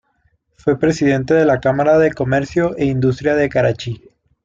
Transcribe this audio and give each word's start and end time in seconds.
Fue 0.55 0.79
presidente 0.79 1.35
de 1.35 1.45
la 1.45 1.59
Cámara 1.59 1.99
de 1.99 2.11
Comercio 2.11 2.75
e 2.75 2.85
Industria 2.85 3.35
de 3.35 3.47
Karachi. 3.49 4.01